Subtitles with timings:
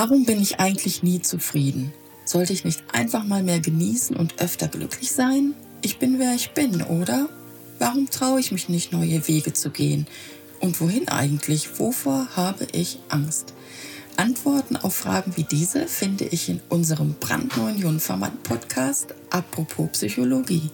[0.00, 1.92] Warum bin ich eigentlich nie zufrieden?
[2.24, 5.54] Sollte ich nicht einfach mal mehr genießen und öfter glücklich sein?
[5.82, 7.28] Ich bin, wer ich bin, oder?
[7.80, 10.06] Warum traue ich mich nicht, neue Wege zu gehen?
[10.60, 11.80] Und wohin eigentlich?
[11.80, 13.54] Wovor habe ich Angst?
[14.16, 20.70] Antworten auf Fragen wie diese finde ich in unserem brandneuen Jungformat-Podcast Apropos Psychologie.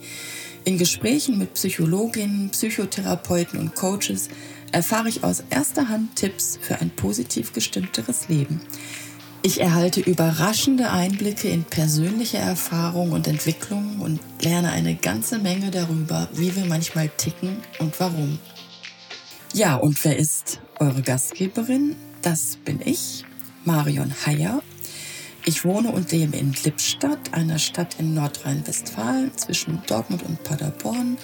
[0.66, 4.28] In Gesprächen mit Psychologinnen, Psychotherapeuten und Coaches
[4.70, 8.60] erfahre ich aus erster Hand Tipps für ein positiv gestimmteres Leben.
[9.46, 16.30] Ich erhalte überraschende Einblicke in persönliche Erfahrungen und Entwicklungen und lerne eine ganze Menge darüber,
[16.32, 18.38] wie wir manchmal ticken und warum.
[19.52, 21.94] Ja, und wer ist eure Gastgeberin?
[22.22, 23.26] Das bin ich,
[23.66, 24.62] Marion Heyer.
[25.44, 31.18] Ich wohne und lebe in Lippstadt, einer Stadt in Nordrhein-Westfalen zwischen Dortmund und Paderborn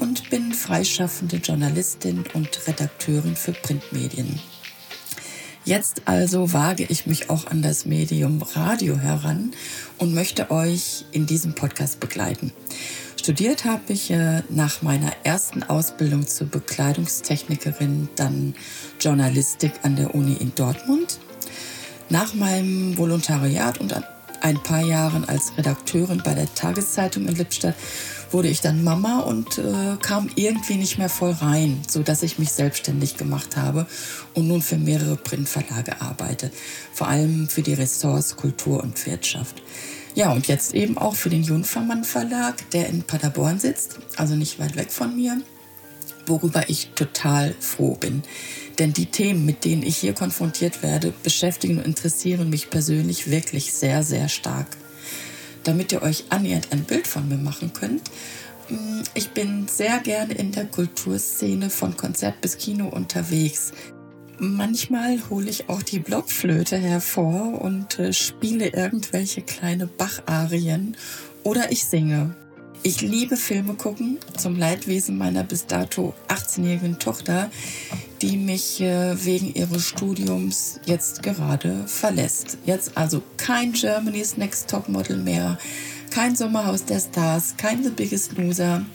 [0.00, 4.38] und bin freischaffende Journalistin und Redakteurin für Printmedien.
[5.64, 9.52] Jetzt also wage ich mich auch an das Medium Radio heran
[9.96, 12.52] und möchte euch in diesem Podcast begleiten.
[13.18, 18.54] Studiert habe ich äh, nach meiner ersten Ausbildung zur Bekleidungstechnikerin dann
[19.00, 21.18] Journalistik an der Uni in Dortmund.
[22.10, 23.94] Nach meinem Volontariat und
[24.44, 27.74] ein paar Jahren als Redakteurin bei der Tageszeitung in Lippstadt
[28.30, 32.38] wurde ich dann Mama und äh, kam irgendwie nicht mehr voll rein, so dass ich
[32.38, 33.86] mich selbstständig gemacht habe
[34.34, 36.50] und nun für mehrere Printverlage arbeite,
[36.92, 39.62] vor allem für die Ressorts Kultur und Wirtschaft.
[40.14, 44.58] Ja, und jetzt eben auch für den Junfermann Verlag, der in Paderborn sitzt, also nicht
[44.58, 45.40] weit weg von mir,
[46.26, 48.22] worüber ich total froh bin.
[48.78, 53.72] Denn die Themen, mit denen ich hier konfrontiert werde, beschäftigen und interessieren mich persönlich wirklich
[53.72, 54.66] sehr, sehr stark
[55.64, 58.10] damit ihr euch annähernd ein Bild von mir machen könnt.
[58.68, 63.72] Mm, ich bin sehr gerne in der Kulturszene von Konzert bis Kino unterwegs.
[64.38, 70.96] Manchmal hole ich auch die Blockflöte hervor und äh, spiele irgendwelche kleine Bach-Arien
[71.42, 72.34] oder ich singe.
[72.82, 77.50] Ich liebe Filme gucken, zum Leidwesen meiner bis dato 18-jährigen Tochter,
[78.24, 82.56] die mich äh, wegen ihres Studiums jetzt gerade verlässt.
[82.64, 85.58] Jetzt also kein Germany's Next Top Model mehr,
[86.10, 88.86] kein Sommerhaus der Stars, kein The Biggest Loser.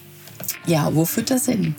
[0.65, 1.75] Ja, wo führt das hin?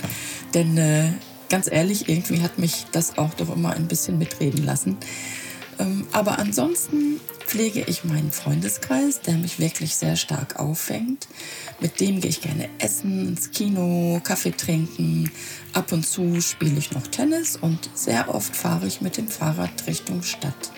[0.55, 1.09] Denn äh,
[1.49, 4.97] ganz ehrlich, irgendwie hat mich das auch doch immer ein bisschen mitreden lassen.
[5.81, 11.27] Ähm, aber ansonsten pflege ich meinen Freundeskreis, der mich wirklich sehr stark auffängt.
[11.81, 15.33] Mit dem gehe ich gerne essen, ins Kino, Kaffee trinken.
[15.73, 19.87] Ab und zu spiele ich noch Tennis und sehr oft fahre ich mit dem Fahrrad
[19.87, 20.71] Richtung Stadt.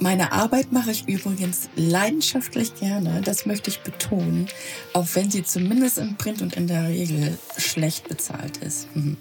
[0.00, 4.48] Meine Arbeit mache ich übrigens leidenschaftlich gerne, das möchte ich betonen,
[4.94, 8.88] auch wenn sie zumindest im Print und in der Regel schlecht bezahlt ist.
[8.96, 9.16] Mhm.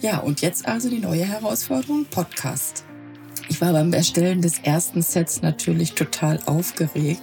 [0.00, 2.84] Ja, und jetzt also die neue Herausforderung, Podcast.
[3.48, 7.22] Ich war beim Erstellen des ersten Sets natürlich total aufgeregt,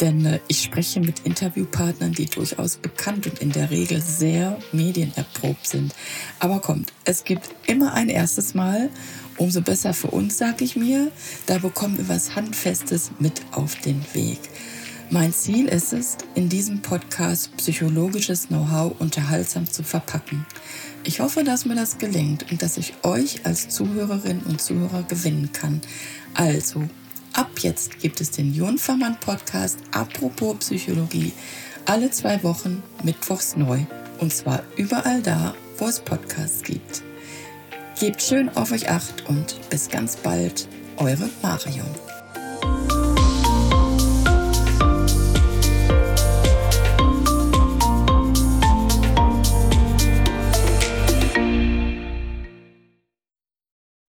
[0.00, 5.66] denn äh, ich spreche mit Interviewpartnern, die durchaus bekannt und in der Regel sehr medienerprobt
[5.66, 5.94] sind.
[6.38, 8.88] Aber kommt, es gibt immer ein erstes Mal.
[9.36, 11.10] Umso besser für uns, sag ich mir.
[11.46, 14.38] Da bekommen wir was Handfestes mit auf den Weg.
[15.10, 20.44] Mein Ziel ist es, in diesem Podcast psychologisches Know-how unterhaltsam zu verpacken.
[21.02, 25.50] Ich hoffe, dass mir das gelingt und dass ich euch als Zuhörerinnen und Zuhörer gewinnen
[25.54, 25.80] kann.
[26.34, 26.82] Also,
[27.32, 31.32] ab jetzt gibt es den Jon Vermann Podcast Apropos Psychologie
[31.86, 33.80] alle zwei Wochen mittwochs neu
[34.20, 37.02] und zwar überall da, wo es Podcasts gibt.
[37.98, 42.07] Gebt schön auf euch acht und bis ganz bald, eure Marion.